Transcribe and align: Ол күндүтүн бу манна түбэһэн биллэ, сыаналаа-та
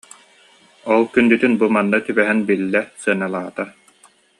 Ол 0.95 1.05
күндүтүн 1.17 1.53
бу 1.59 1.65
манна 1.75 1.97
түбэһэн 2.05 2.39
биллэ, 2.47 2.81
сыаналаа-та 3.03 3.63